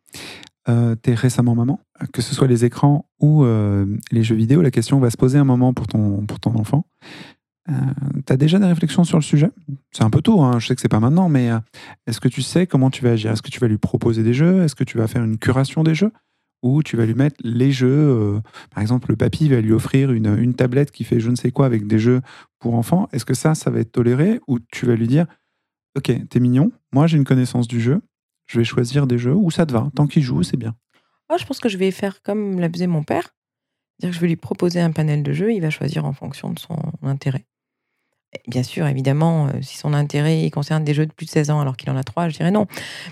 [0.68, 1.80] Euh, T'es récemment maman,
[2.14, 5.38] que ce soit les écrans ou euh, les jeux vidéo, la question va se poser
[5.38, 6.86] un moment pour ton, pour ton enfant.
[7.70, 7.74] Euh,
[8.26, 9.50] T'as déjà des réflexions sur le sujet?
[9.92, 11.60] C'est un peu tôt, hein, je sais que c'est pas maintenant, mais euh,
[12.08, 13.32] est-ce que tu sais comment tu vas agir?
[13.32, 14.64] Est-ce que tu vas lui proposer des jeux?
[14.64, 16.12] Est-ce que tu vas faire une curation des jeux?
[16.62, 18.40] Ou tu vas lui mettre les jeux euh,
[18.72, 21.52] Par exemple, le papy va lui offrir une, une tablette qui fait je ne sais
[21.52, 22.22] quoi avec des jeux
[22.60, 23.08] pour enfants?
[23.14, 24.40] Est-ce que ça, ça va être toléré?
[24.48, 25.26] Ou tu vas lui dire
[25.98, 28.02] Ok, t'es mignon, moi j'ai une connaissance du jeu,
[28.48, 29.90] je vais choisir des jeux où ça te va.
[29.96, 30.76] Tant qu'il joue, c'est bien.
[31.30, 33.30] Ah, je pense que je vais faire comme l'a faisait mon père.
[34.00, 36.52] C'est-à-dire que je vais lui proposer un panel de jeux, il va choisir en fonction
[36.52, 37.46] de son intérêt.
[38.34, 41.50] Et bien sûr, évidemment, euh, si son intérêt concerne des jeux de plus de 16
[41.50, 42.68] ans alors qu'il en a 3, je dirais non.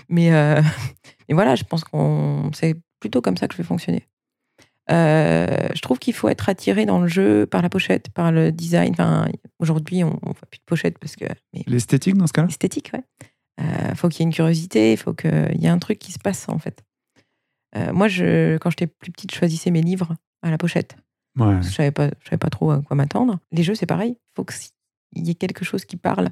[0.08, 0.62] Mais, euh,
[1.28, 4.06] mais voilà, je pense qu'on c'est plutôt comme ça que je vais fonctionner.
[4.90, 8.52] Euh, je trouve qu'il faut être attiré dans le jeu par la pochette, par le
[8.52, 8.92] design.
[8.92, 9.28] Enfin,
[9.58, 11.26] aujourd'hui, on ne fait plus de pochette parce que
[11.66, 12.48] L'esthétique dans ce cas-là?
[12.48, 13.02] Esthétique, ouais.
[13.60, 16.12] Euh, faut qu'il y ait une curiosité, il faut qu'il y ait un truc qui
[16.12, 16.82] se passe en fait.
[17.76, 20.96] Euh, moi, je, quand j'étais plus petite, je choisissais mes livres à la pochette.
[21.36, 21.62] Ouais.
[21.62, 23.38] Je savais pas, je savais pas trop à quoi m'attendre.
[23.52, 24.16] Les jeux, c'est pareil.
[24.18, 26.28] Il faut qu'il y ait quelque chose qui parle.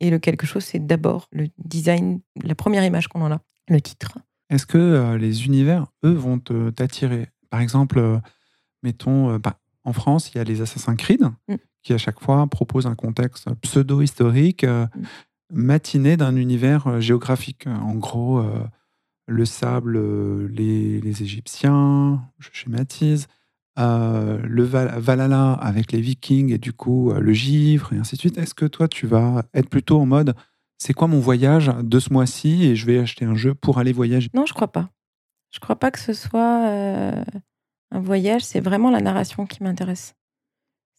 [0.00, 3.80] Et le quelque chose, c'est d'abord le design, la première image qu'on en a, le
[3.80, 4.18] titre.
[4.50, 7.28] Est-ce que euh, les univers, eux, vont t'attirer?
[7.50, 8.18] Par exemple, euh,
[8.82, 11.54] mettons, euh, bah, en France, il y a les Assassin's Creed, Mm.
[11.82, 14.88] qui à chaque fois proposent un contexte pseudo-historique, Mm.
[15.52, 17.66] matiné d'un univers géographique.
[17.66, 18.44] En gros,
[19.26, 19.98] le sable,
[20.48, 23.26] les, les Égyptiens, je schématise,
[23.78, 28.16] euh, le Val- Valhalla avec les Vikings et du coup euh, le givre et ainsi
[28.16, 28.38] de suite.
[28.38, 30.34] Est-ce que toi, tu vas être plutôt en mode
[30.78, 33.92] c'est quoi mon voyage de ce mois-ci et je vais acheter un jeu pour aller
[33.92, 34.28] voyager?
[34.34, 34.90] Non, je crois pas.
[35.50, 37.24] Je crois pas que ce soit euh,
[37.90, 38.42] un voyage.
[38.44, 40.14] C'est vraiment la narration qui m'intéresse.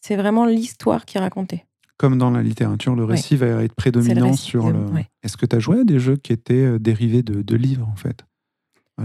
[0.02, 1.64] C'est vraiment l'histoire qui est racontée.
[1.96, 3.14] Comme dans la littérature, le Ouais.
[3.16, 4.78] récit va être prédominant récit, sur le.
[4.90, 5.06] ouais.
[5.22, 7.96] Est-ce que tu as joué à des jeux qui étaient dérivés de, de livres, en
[7.96, 8.24] fait?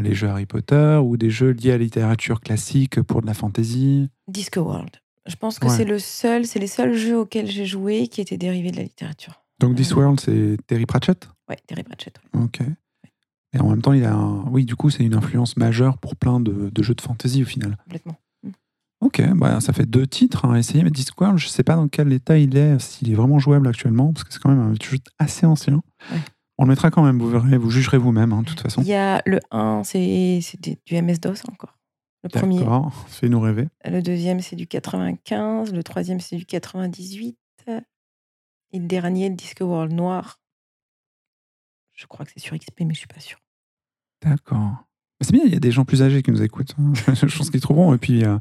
[0.01, 3.33] Les jeux Harry Potter ou des jeux liés à la littérature classique pour de la
[3.33, 4.91] fantasy Disco World.
[5.25, 5.75] Je pense que Ouais.
[5.75, 8.83] c'est le seul, c'est les seuls jeux auxquels j'ai joué qui étaient dérivés de la
[8.83, 9.41] littérature.
[9.59, 10.03] Donc, This Ouais.
[10.03, 11.27] World, c'est Terry Pratchett?
[11.49, 12.19] Ouais, Terry Pratchett.
[12.33, 12.41] ouais.
[12.43, 12.59] Ok.
[13.53, 14.43] Et en même temps, il a un...
[14.49, 17.45] Oui, du coup, c'est une influence majeure pour plein de, de jeux de fantasy au
[17.45, 17.77] final.
[17.85, 18.17] Complètement.
[19.01, 22.11] Ok, bah, ça fait deux titres à essayer, mais Discworld, je sais pas dans quel
[22.13, 24.97] état il est, s'il est vraiment jouable actuellement, parce que c'est quand même un jeu
[25.19, 25.81] assez ancien.
[26.11, 26.19] Ouais.
[26.57, 28.81] On le mettra quand même, vous verrez, vous jugerez vous-même, hein, de toute façon.
[28.81, 30.39] Il y a le 1, c'est
[30.85, 31.77] du MS-DOS encore.
[32.23, 32.59] Le premier.
[32.59, 33.67] D'accord, fais-nous rêver.
[33.83, 35.73] Le deuxième, c'est du 95.
[35.73, 37.37] Le troisième, c'est du 98.
[38.71, 40.39] Et le dernier, le Disco World Noir.
[41.93, 43.39] Je crois que c'est sur XP, mais je suis pas sûre.
[44.23, 44.85] D'accord.
[45.21, 46.73] C'est bien, il y a des gens plus âgés qui nous écoutent.
[46.77, 46.93] hein.
[47.13, 47.93] je pense qu'ils trouveront.
[47.93, 48.37] Et puis, euh,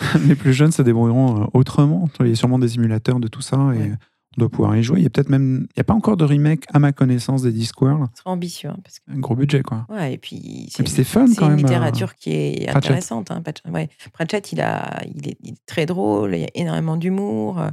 [0.26, 2.08] les plus jeunes se débrouilleront euh, autrement.
[2.20, 3.92] Il y a sûrement des émulateurs de tout ça et Ouais.
[4.38, 5.00] Doit pouvoir y jouer.
[5.00, 5.66] Il y a peut-être même.
[5.70, 8.06] Il n'y a pas encore de remake, à ma connaissance, des Discworld.
[8.14, 8.70] Ce sera ambitieux.
[8.70, 9.86] hein, parce que, Un gros budget, quoi.
[9.88, 11.58] ouais, et puis, c'est fun c'est quand une même.
[11.64, 13.30] euh, littérature qui est intéressante.
[13.30, 13.88] Hein, Pratchett, ouais.
[14.12, 17.60] Pratchett, il, a, il, est, il est très drôle, il y a énormément d'humour.
[17.60, 17.72] Il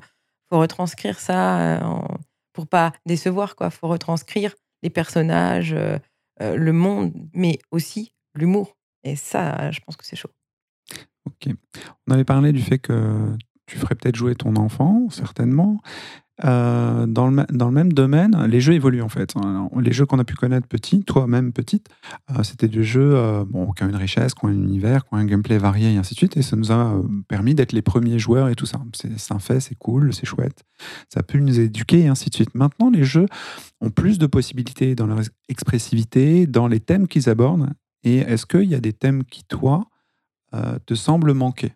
[0.49, 2.17] faut retranscrire ça euh, en-
[2.53, 3.55] pour pas décevoir.
[3.61, 5.97] Il faut retranscrire les personnages, euh,
[6.41, 8.75] euh, le monde, mais aussi l'humour.
[9.03, 10.29] Et ça, je pense que c'est chaud.
[11.25, 11.53] Ok.
[12.07, 13.35] On avait parlé du fait que
[13.67, 15.79] tu ferais peut-être jouer ton enfant, certainement.
[16.43, 19.35] Euh, dans, le, même domaine, les jeux évoluent en fait.
[19.35, 21.87] Alors, Les jeux qu'on a pu connaître petits, toi-même petite,
[22.31, 25.13] euh, c'était des jeux euh, bon, qui ont une richesse, qui ont un univers, qui
[25.13, 26.37] ont un gameplay varié et ainsi de suite.
[26.37, 28.81] Et ça nous a permis d'être les premiers joueurs et tout ça.
[28.93, 30.63] C'est un fait, c'est cool, c'est chouette.
[31.09, 32.55] Ça a pu nous éduquer et ainsi de suite.
[32.55, 33.27] Maintenant, les jeux
[33.79, 37.69] ont plus de possibilités dans leur expressivité, dans les thèmes qu'ils abordent.
[38.03, 39.85] Et est-ce qu'il y a des thèmes qui, toi,
[40.85, 41.73] te semblent manquer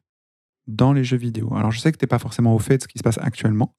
[0.65, 1.53] dans les jeux vidéo?
[1.55, 3.19] Alors, je sais que tu n'es pas forcément au fait de ce qui se passe
[3.19, 3.75] actuellement,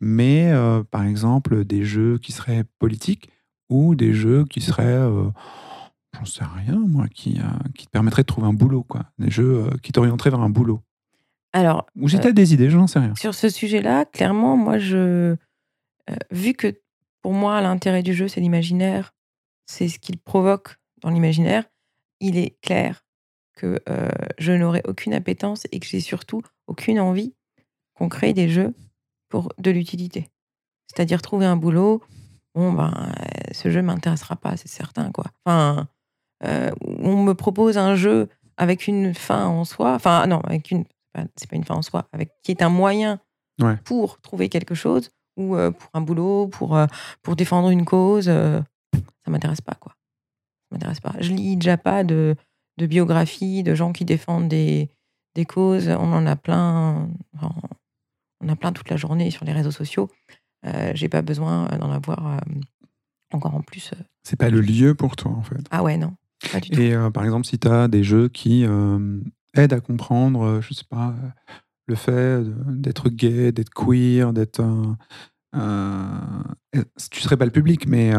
[0.00, 3.30] mais euh, par exemple, des jeux qui seraient politiques
[3.68, 5.28] ou des jeux qui seraient, euh,
[6.14, 9.04] j'en sais rien, moi, qui, euh, qui te permettraient de trouver un boulot, quoi.
[9.18, 10.80] Des jeux qui t'orienteraient vers un boulot.
[11.52, 13.14] Alors, Ou si tu des idées, j'en sais rien.
[13.16, 15.36] sur ce sujet-là, clairement, moi, je.
[16.30, 16.80] vu que
[17.22, 19.12] pour moi, l'intérêt du jeu, c'est l'imaginaire,
[19.66, 21.64] c'est ce qu'il provoque dans l'imaginaire,
[22.20, 23.04] il est clair
[23.54, 23.80] que
[24.38, 27.34] je n'aurai aucune appétence et que j'ai surtout aucune envie
[27.94, 28.74] qu'on crée des jeux
[29.30, 30.28] pour de l'utilité.
[30.88, 32.02] C'est-à-dire trouver un boulot,
[32.54, 33.12] bon, ben,
[33.52, 35.26] ce jeu m'intéressera pas, c'est certain, quoi.
[35.46, 35.88] Enfin,
[36.42, 40.84] on me propose un jeu avec une fin en soi, enfin, non, avec une,
[41.36, 43.20] c'est pas une fin en soi, avec qui est un moyen
[43.84, 46.78] pour trouver quelque chose ou pour un boulot, pour,
[47.22, 49.92] pour défendre une cause, ça m'intéresse pas, quoi.
[49.92, 51.14] Ça m'intéresse pas.
[51.20, 52.36] Je lis déjà pas de,
[52.78, 54.88] de biographies de gens qui défendent des,
[55.34, 55.88] des causes.
[55.88, 57.08] On en a plein.
[58.40, 60.10] On a plein toute la journée sur les réseaux sociaux.
[60.66, 62.40] Euh, J'ai pas besoin d'en avoir
[63.32, 63.92] encore en plus.
[64.22, 65.60] C'est pas le lieu pour toi, en fait.
[65.70, 66.14] Ah ouais, non.
[66.52, 66.80] Pas du tout.
[66.80, 68.64] Et par exemple, si tu as des jeux qui
[69.54, 71.14] aident à comprendre, je sais pas,
[71.86, 74.62] le fait d'être gay, d'être queer, d'être.
[75.52, 78.12] tu serais pas le public, mais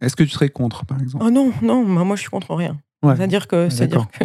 [0.00, 1.24] est-ce que tu serais contre, par exemple?
[1.26, 2.80] Oh non, non, moi je suis contre rien.
[3.02, 4.24] C'est-à-dire que, c'est-à-dire que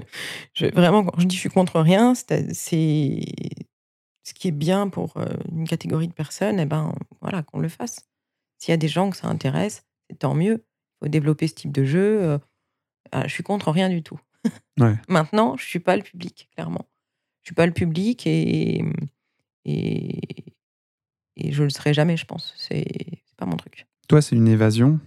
[0.54, 3.26] je, vraiment, quand je dis je suis contre rien, c'est
[4.28, 5.14] ce qui est bien pour
[5.54, 8.06] une catégorie de personnes, eh ben voilà, qu'on le fasse.
[8.58, 9.86] S'il y a des gens que ça intéresse,
[10.20, 10.66] tant mieux.
[10.66, 12.38] Il faut développer ce type de jeu.
[13.14, 14.20] je suis contre rien du tout.
[15.08, 16.86] Maintenant, je suis pas le public, clairement.
[17.44, 18.84] Je suis pas le public et
[19.64, 20.20] et,
[21.38, 22.54] et je le serai jamais, je pense.
[22.58, 22.86] C'est
[23.38, 23.88] pas mon truc.
[24.10, 25.00] Toi, c'est une évasion.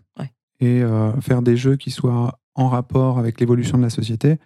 [0.63, 0.83] Et
[1.23, 4.39] faire des jeux qui soient en rapport avec l'évolution de la société,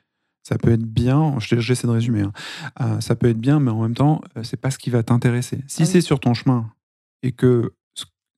[0.44, 1.36] ça peut être bien.
[1.40, 2.20] J'essaie de résumer.
[2.20, 2.32] Hein.
[2.80, 5.02] Euh, ça peut être bien, mais en même temps, euh, c'est pas ce qui va
[5.02, 5.64] t'intéresser.
[5.66, 6.70] Si ah c'est sur ton chemin
[7.22, 7.74] et que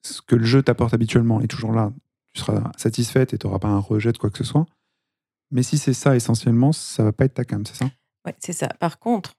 [0.03, 1.93] ce que le jeu t'apporte habituellement est toujours là,
[2.33, 4.67] tu seras satisfaite et tu n'auras pas un rejet de quoi que ce soit.
[5.51, 7.91] Mais si c'est ça essentiellement, ça va pas être ta cam, c'est ça?
[8.25, 8.69] Ouais, c'est ça.
[8.69, 9.35] Par contre,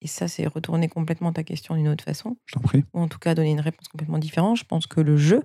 [0.00, 2.36] et ça, c'est retourner complètement ta question d'une autre façon.
[2.46, 2.84] Je t'en prie.
[2.92, 4.56] Ou en tout cas donner une réponse complètement différente.
[4.56, 5.42] Je pense que le jeu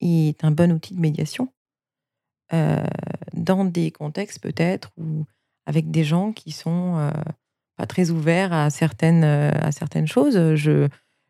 [0.00, 1.52] est un bon outil de médiation
[2.52, 2.84] euh,
[3.40, 5.24] dans des contextes peut-être ou
[5.66, 7.10] avec des gens qui sont euh,
[7.76, 10.54] pas très ouverts à certaines, euh, à certaines choses.
[10.54, 10.88] Je,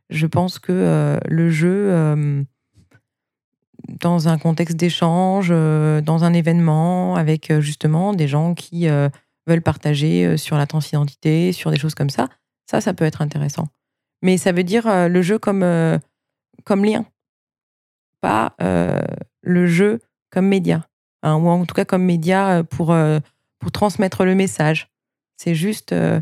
[0.08, 2.44] je pense que le jeu,
[3.88, 8.88] dans un contexte d'échange, dans un événement, avec justement des gens qui
[9.46, 12.28] veulent partager sur la transidentité, sur des choses comme ça,
[12.68, 13.68] ça, ça peut être intéressant.
[14.22, 15.64] Mais ça veut dire le jeu comme,
[16.64, 17.06] comme lien,
[18.20, 20.89] pas le jeu comme média.
[21.22, 23.20] Hein, ou en tout cas comme média euh, pour, euh,
[23.58, 24.88] pour transmettre le message.
[25.36, 26.20] C'est juste euh,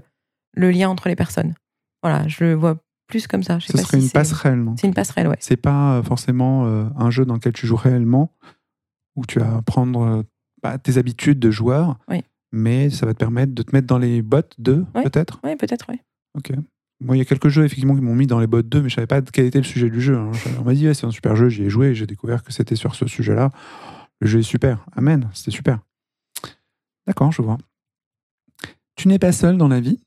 [0.55, 1.55] le lien entre les personnes.
[2.03, 3.59] Voilà, je le vois plus comme ça.
[3.61, 4.75] Ce serait une passerelle, non?
[4.77, 5.37] C'est une passerelle, ouais.
[5.41, 8.35] C'est pas forcément un jeu dans lequel tu joues réellement,
[9.17, 10.25] où tu vas prendre
[10.63, 11.99] bah, tes habitudes de joueur,
[12.53, 15.41] mais ça va te permettre de te mettre dans les bottes de, peut-être?
[15.43, 15.97] Oui, peut-être, oui.
[16.37, 16.53] Ok.
[17.01, 18.89] Moi, il y a quelques jeux effectivement qui m'ont mis dans les bottes 2, mais
[18.91, 20.17] je savais pas quel était le sujet du jeu.
[20.17, 20.31] Hein.
[20.61, 22.77] On m'a dit, c'est un super jeu, j'y ai joué, et j'ai découvert que c'était
[22.77, 23.51] sur ce sujet-là.
[24.20, 24.85] Le jeu est super.
[24.96, 25.28] Amen.
[25.33, 25.81] C'était super.
[27.07, 27.59] D'accord, je vois.
[28.96, 30.00] Tu n'es pas seul dans la vie.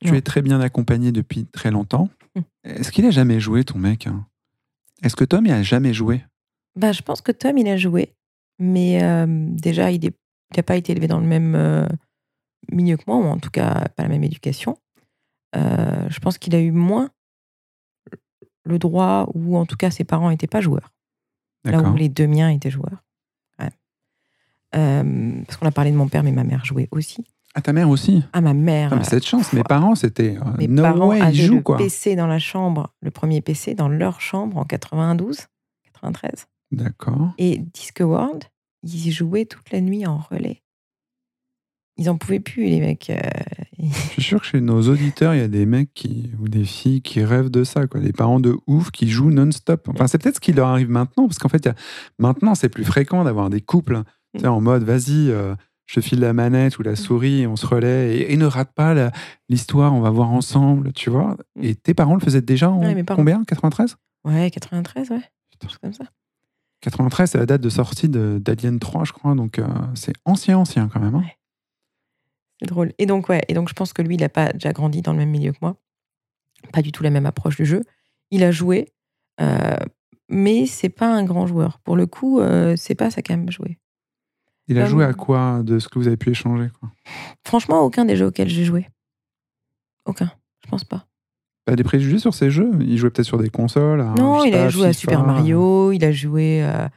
[0.00, 2.08] Tu es très bien accompagné depuis très longtemps.
[2.36, 2.44] Hum.
[2.64, 4.26] Est-ce qu'il a jamais joué, ton mec hein?
[5.02, 6.24] Est-ce que Tom, il a jamais joué?
[6.76, 8.14] Bah, Je pense que Tom, il a joué.
[8.58, 10.00] Mais euh, déjà, il
[10.56, 11.86] n'a pas été élevé dans le même euh,
[12.72, 14.78] milieu que moi, ou en tout cas pas la même éducation.
[15.56, 17.10] Euh, je pense qu'il a eu moins
[18.64, 20.92] le droit, ou en tout cas ses parents n'étaient pas joueurs.
[21.64, 23.04] Là où les deux miens étaient joueurs.
[24.76, 27.24] Euh, parce qu'on a parlé de mon père, mais ma mère jouait aussi.
[27.54, 28.22] Ah, ta mère aussi?
[28.32, 29.04] Ah, ma mère.
[29.04, 30.36] Cette chance, mes parents, c'était.
[30.36, 34.58] Euh, mes parents avaient le PC dans la chambre, le premier PC dans leur chambre
[34.58, 35.38] en 92,
[35.94, 36.46] 93.
[36.70, 37.32] D'accord.
[37.38, 38.44] Et Discworld,
[38.82, 40.62] ils jouaient toute la nuit en relais.
[41.96, 43.10] Ils en pouvaient plus, les mecs.
[43.10, 43.18] Euh,
[43.80, 46.64] Je suis sûr que chez nos auditeurs, il y a des mecs qui, ou des
[46.64, 48.00] filles qui rêvent de ça, quoi.
[48.00, 49.88] Des parents de ouf qui jouent non-stop.
[49.88, 51.74] Enfin, c'est peut-être ce qui leur arrive maintenant, parce qu'en fait, y a...
[52.18, 54.02] maintenant, c'est plus fréquent d'avoir des couples
[54.44, 55.54] en mode, vas-y, euh,
[55.86, 56.96] je file la manette ou la mm.
[56.96, 59.10] souris, et on se relaie, et, ne rate pas
[59.48, 61.36] l'histoire, on va voir ensemble, tu vois.
[61.56, 61.64] Mm.
[61.64, 63.44] Et tes parents le faisaient déjà en combien?
[63.44, 65.22] 93 Ouais, 93, ouais.
[65.80, 66.04] comme ça.
[66.82, 70.88] 93, c'est la date de sortie d'Alien 3, je crois, donc euh, c'est ancien, ancien
[70.88, 71.14] quand même.
[71.14, 71.24] Hein.
[72.60, 72.92] C'est drôle.
[72.98, 75.12] Et donc, ouais, et donc je pense que lui, il n'a pas déjà grandi dans
[75.12, 75.76] le même milieu que moi.
[76.72, 77.82] Pas du tout la même approche du jeu.
[78.30, 78.92] Il a joué,
[79.40, 79.76] euh,
[80.28, 81.78] mais c'est pas un grand joueur.
[81.80, 83.78] Pour le coup, euh, c'est pas sa cam jouer.
[84.68, 86.90] Il a joué à quoi de ce que vous avez pu échanger quoi?
[87.44, 88.86] Franchement, aucun des jeux auxquels j'ai joué.
[90.04, 90.30] Aucun.
[90.64, 91.06] Je pense pas.
[91.66, 92.70] T'as des préjugés sur ces jeux?
[92.80, 94.92] Il jouait peut-être sur des consoles à, Non, il a joué à.
[94.92, 96.88] Super Mario, il a joué, euh,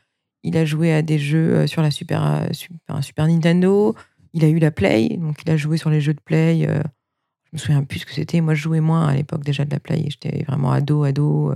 [0.44, 3.96] il a joué à des jeux euh, sur la Super, euh, Super, Super Nintendo.
[4.34, 6.62] Il a eu la Play, donc il a joué sur les jeux de Play.
[6.62, 8.40] je me souviens plus ce que c'était.
[8.40, 10.06] Moi, je jouais moins à l'époque déjà de la Play.
[10.08, 11.54] J'étais vraiment ado, ado.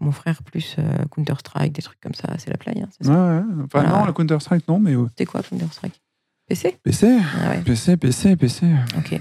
[0.00, 2.28] Mon frère plus euh, Counter Strike, des trucs comme ça.
[2.38, 3.44] C'est la Play, hein, ça Ouais, ouais.
[3.64, 3.88] Enfin, Voilà.
[3.90, 4.94] non, le Counter-Strike, non, mais.
[5.10, 6.00] C'était quoi Counter Strike
[6.46, 7.60] PC PC, Ah ouais.
[7.62, 8.66] PC, PC, PC.
[8.96, 9.20] Ok.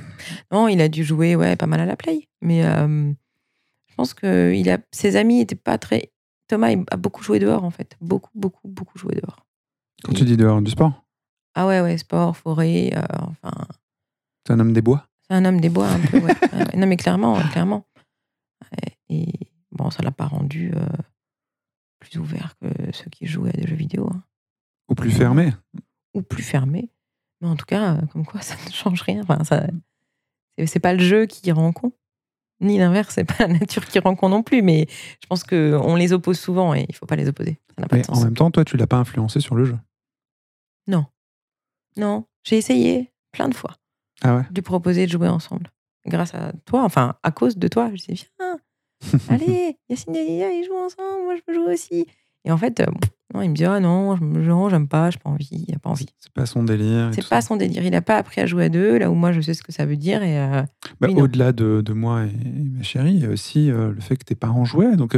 [0.52, 2.28] Non, il a dû jouer ouais, pas mal à la Play.
[2.42, 3.12] Mais euh,
[3.90, 6.12] je pense que il a, ses amis n'étaient pas très.
[6.48, 7.98] Thomas il a beaucoup joué dehors, en fait.
[8.00, 9.46] Beaucoup, beaucoup, beaucoup joué dehors.
[10.04, 11.04] Quand tu dis dehors du sport,
[11.56, 13.02] Ah ouais, ouais, sport, forêt, euh,
[13.44, 13.66] enfin.
[14.46, 15.06] c'est un homme des bois?
[15.28, 16.34] C'est un homme des bois, un peu, ouais.
[16.78, 17.86] Non, mais clairement, clairement.
[19.10, 19.28] Et
[19.72, 20.86] bon, ça l'a pas rendu euh,
[22.00, 24.10] plus ouvert que ceux qui jouaient à des jeux vidéo.
[24.14, 24.24] hein.
[24.90, 25.54] Ou plus fermé.
[26.14, 26.90] Ou plus fermé.
[27.42, 29.22] Mais en tout cas, euh, comme quoi, ça ne change rien.
[29.22, 29.68] Enfin, ça,
[30.66, 31.92] c'est- pas le jeu qui rend con.
[32.60, 34.62] Ni l'inverse, c'est pas la nature qui rend con non plus.
[34.64, 34.88] Mais
[35.22, 37.60] je pense qu'on les oppose souvent et il faut pas les opposer.
[37.76, 38.24] Ça n'a pas Mais de en sens.
[38.24, 39.78] même temps, toi, tu l'as pas influencé sur le jeu.
[42.00, 43.76] Non, j'ai essayé plein de fois.
[44.22, 45.72] Ah ouais de lui proposer de jouer ensemble.
[46.06, 48.47] Grâce à toi, enfin, à cause de toi, je dis viens,
[49.30, 52.06] allez, Yacine et Lilia, ils jouent ensemble, moi je veux jouer aussi.
[52.46, 52.86] Et en fait, euh,
[53.34, 55.90] non, il me dit ah non, non, j'aime pas, j'ai pas envie, il a pas
[55.90, 56.08] envie.
[56.18, 57.10] C'est pas son délire.
[57.14, 57.48] C'est pas ça.
[57.50, 59.54] son délire, il a pas appris à jouer à deux, là où moi je sais
[59.54, 60.24] ce que ça veut dire.
[60.24, 60.64] Et euh,
[61.02, 61.10] Bah.
[61.10, 62.32] Au-delà de, de moi et,
[62.70, 64.96] ma chérie, il y a aussi euh, le fait que tes parents jouaient.
[64.96, 65.18] Donc,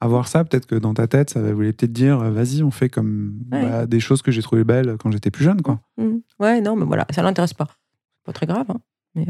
[0.00, 3.34] avoir ça, peut-être que dans ta tête, ça voulait peut-être dire vas-y, on fait comme
[3.50, 3.62] Ouais.
[3.62, 5.60] bah, des choses que j'ai trouvées belles quand j'étais plus jeune.
[5.60, 5.80] Quoi.
[5.96, 7.66] hmm, ouais, non, mais voilà, ça l'intéresse pas.
[7.66, 8.80] C'est pas très grave, hein,
[9.16, 9.26] mais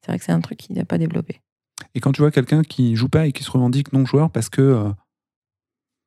[0.00, 1.40] c'est vrai que c'est un truc qu'il n'a pas développé.
[1.94, 4.62] Et quand tu vois quelqu'un qui joue pas et qui se revendique non-joueur parce que
[4.62, 4.90] euh,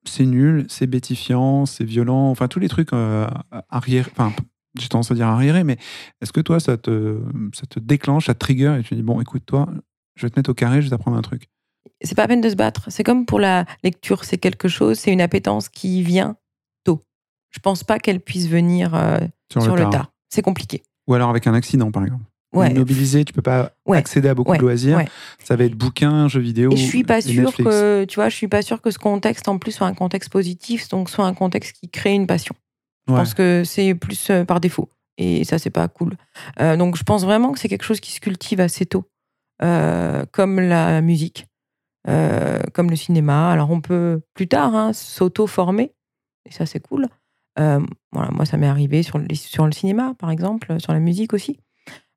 [0.05, 3.27] c'est nul, c'est bétifiant, c'est violent, enfin tous les trucs euh,
[3.69, 4.33] arrière, enfin
[4.79, 5.77] j'ai tendance à dire arriéré, mais
[6.21, 7.21] est-ce que toi ça te,
[7.53, 9.67] ça te déclenche, ça te trigger et tu dis bon écoute toi,
[10.15, 11.49] je vais te mettre au carré, je vais t'apprendre un truc?
[12.03, 12.85] c'est pas à peine de se battre.
[12.89, 16.35] C'est comme pour la lecture, c'est quelque chose, c'est une appétence qui vient
[16.83, 17.01] tôt.
[17.51, 19.19] Je pense pas qu'elle puisse venir euh,
[19.51, 19.91] Sur, sur, le, le tard.
[19.91, 20.13] tard.
[20.29, 20.83] C'est compliqué.
[21.07, 22.23] Ou alors avec un accident par exemple.
[22.53, 22.71] Ouais.
[22.71, 23.97] Immobilisé, tu peux pas Ouais.
[23.97, 24.57] accéder à beaucoup Ouais.
[24.57, 25.01] de loisirs.
[25.43, 26.71] Ça va être bouquins, jeux vidéo.
[26.73, 27.69] Et je suis pas sûre Netflix.
[27.69, 30.29] que, tu vois, je suis pas sûre que ce contexte en plus soit un contexte
[30.29, 32.53] positif, donc soit un contexte qui crée une passion.
[33.07, 34.89] Je pense que c'est plus euh, par défaut.
[35.17, 36.15] Et ça, c'est pas cool.
[36.59, 39.05] Euh, donc, je pense vraiment que c'est quelque chose qui se cultive assez tôt,
[39.63, 41.47] euh, comme la musique,
[42.07, 43.51] euh, comme le cinéma.
[43.51, 45.93] Alors, on peut plus tard hein, s'auto-former,
[46.49, 47.07] et ça, c'est cool.
[47.59, 47.79] Euh,
[48.11, 51.33] voilà, moi, ça m'est arrivé sur le, sur le cinéma, par exemple, sur la musique
[51.33, 51.59] aussi,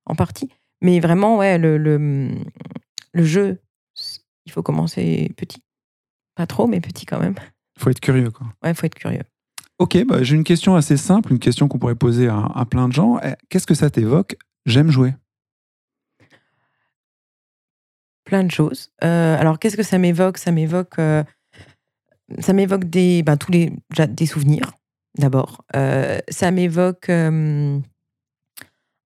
[0.06, 0.48] en partie.
[0.80, 2.30] Mais vraiment, ouais, le, le,
[3.12, 3.58] le jeu,
[4.46, 5.62] il faut commencer petit.
[6.34, 7.34] Pas trop, mais petit quand même.
[7.78, 8.46] faut être curieux quoi.
[8.62, 9.22] Ouais, il faut être curieux.
[9.78, 12.88] Ok, bah, j'ai une question assez simple, une question qu'on pourrait poser à, à plein
[12.88, 13.18] de gens.
[13.24, 14.36] Eh, Qu'est-ce que ça t'évoque?
[14.66, 15.14] J'aime jouer.
[18.24, 18.90] plein de choses.
[19.04, 20.38] Euh, alors, qu'est-ce que ça m'évoque?
[20.38, 21.22] Ça m'évoque, euh,
[22.38, 23.70] ça m'évoque des, ben, tous les,
[24.08, 24.72] des souvenirs.
[25.18, 27.10] D'abord, Euh, ça m'évoque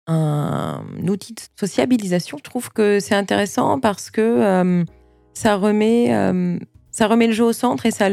[0.07, 2.37] un outil de sociabilisation.
[2.37, 4.83] Je trouve que c'est intéressant parce que euh,
[5.33, 6.57] ça remet, euh,
[6.91, 8.07] ça remet le jeu au centre et ça,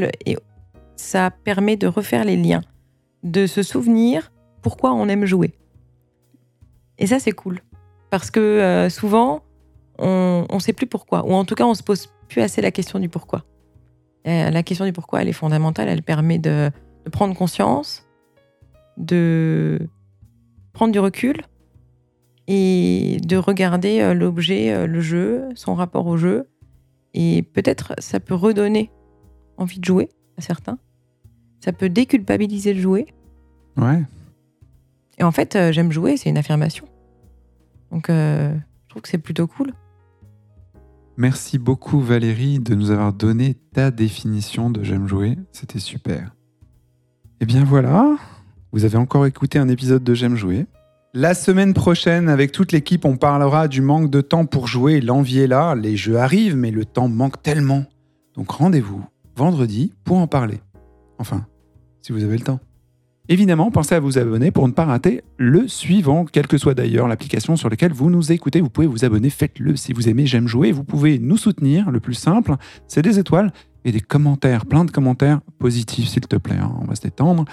[0.96, 2.62] ça permet de refaire les liens,
[3.22, 5.54] de se souvenir pourquoi on aime jouer.
[6.98, 7.60] Et ça, c'est cool
[8.10, 9.42] parce que euh, souvent
[9.98, 12.72] on ne sait plus pourquoi, ou en tout cas, on se pose plus assez la
[12.72, 13.44] question du pourquoi.
[14.24, 15.88] La question du pourquoi, elle est fondamentale.
[15.88, 16.72] Elle permet de
[17.12, 18.04] prendre conscience,
[18.96, 19.86] de
[20.72, 21.42] prendre du recul
[22.46, 26.48] et de regarder euh, l'objet, euh, le jeu, son rapport au jeu.
[27.14, 28.90] Et peut-être ça peut redonner
[29.56, 30.78] envie de jouer à certains.
[31.60, 33.06] Ça peut déculpabiliser le jouer.
[33.76, 34.02] Ouais.
[35.18, 36.86] Et en fait, euh, j'aime jouer, c'est une affirmation.
[37.90, 38.52] Donc, euh,
[38.84, 39.72] je trouve que c'est plutôt cool.
[41.16, 45.38] Merci beaucoup Valérie de nous avoir donné ta définition de j'aime jouer.
[45.52, 46.34] C'était super.
[47.40, 48.16] Et bien voilà,
[48.72, 50.66] vous avez encore écouté un épisode de J'aime jouer.
[51.16, 55.00] La semaine prochaine, avec toute l'équipe, on parlera du manque de temps pour jouer.
[55.00, 57.84] L'envie est là, les jeux arrivent, mais le temps manque tellement.
[58.34, 59.00] Donc rendez-vous
[59.36, 60.58] vendredi pour en parler.
[61.18, 61.46] Enfin,
[62.02, 62.58] si vous avez le temps.
[63.28, 67.06] Évidemment, pensez à vous abonner pour ne pas rater le suivant, quelle que soit d'ailleurs
[67.06, 68.60] l'application sur laquelle vous nous écoutez.
[68.60, 70.72] Vous pouvez vous abonner, faites-le si vous aimez J'aime jouer.
[70.72, 72.56] Vous pouvez nous soutenir, le plus simple,
[72.88, 73.52] c'est des étoiles
[73.84, 77.44] et des commentaires, plein de commentaires positifs s'il te plaît, hein, on va se détendre.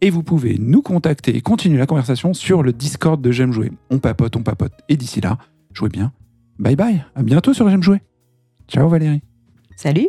[0.00, 3.72] Et vous pouvez nous contacter et continuer la conversation sur le Discord de J'aime jouer.
[3.90, 4.72] On papote, on papote.
[4.88, 5.38] Et d'ici là,
[5.72, 6.12] jouez bien.
[6.58, 8.00] Bye bye, à bientôt sur J'aime jouer.
[8.68, 9.22] Ciao Valérie.
[9.76, 10.08] Salut